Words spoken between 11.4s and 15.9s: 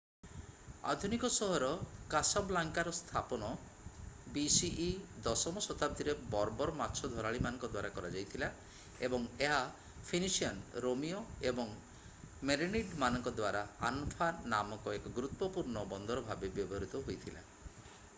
ଏବଂ ମେରେନିଡ୍‌ମାନଙ୍କ ଦ୍ୱାରା ଆନଫା ନାମକ ଏକ ଗୁରୁତ୍ୱପୂର୍ଣ୍ଣ